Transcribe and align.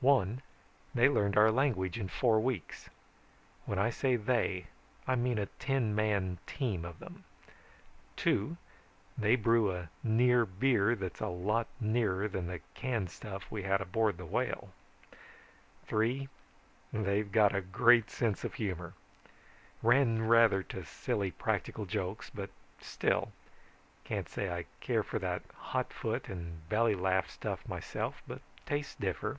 "One, 0.00 0.42
they 0.94 1.08
learned 1.08 1.38
our 1.38 1.50
language 1.50 1.98
in 1.98 2.08
four 2.08 2.38
weeks. 2.38 2.90
When 3.64 3.78
I 3.78 3.88
say 3.88 4.16
they, 4.16 4.66
I 5.08 5.14
mean 5.14 5.38
a 5.38 5.46
ten 5.46 5.94
man 5.94 6.36
team 6.46 6.84
of 6.84 6.98
them. 6.98 7.24
"Two, 8.14 8.58
they 9.16 9.36
brew 9.36 9.72
a 9.74 9.88
near 10.04 10.44
beer 10.44 10.94
that's 10.96 11.20
a 11.22 11.28
lot 11.28 11.66
nearer 11.80 12.28
than 12.28 12.46
the 12.46 12.60
canned 12.74 13.08
stuff 13.10 13.50
we 13.50 13.62
had 13.62 13.80
aboard 13.80 14.18
the 14.18 14.26
Whale. 14.26 14.68
"Three, 15.86 16.28
they've 16.92 17.34
a 17.34 17.60
great 17.62 18.10
sense 18.10 18.44
of 18.44 18.52
humor. 18.56 18.92
Ran 19.82 20.28
rather 20.28 20.62
to 20.64 20.84
silly 20.84 21.30
practical 21.30 21.86
jokes, 21.86 22.28
but 22.28 22.50
still. 22.82 23.32
Can't 24.04 24.28
say 24.28 24.50
I 24.50 24.66
care 24.80 25.02
for 25.02 25.18
that 25.20 25.40
hot 25.54 25.90
foot 25.90 26.28
and 26.28 26.68
belly 26.68 26.94
laugh 26.94 27.30
stuff 27.30 27.66
myself, 27.66 28.20
but 28.28 28.42
tastes 28.66 28.94
differ. 28.94 29.38